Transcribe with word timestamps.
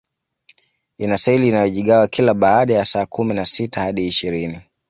Ina 0.97 1.17
seli 1.17 1.47
inayojigawa 1.47 2.07
kila 2.07 2.33
baada 2.33 2.73
ya 2.73 2.85
saa 2.85 3.05
kumi 3.05 3.33
na 3.33 3.45
sita 3.45 3.81
hadi 3.81 4.07
ishirini 4.07 4.59